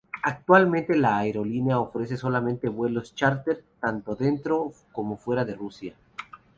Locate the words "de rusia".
5.45-5.95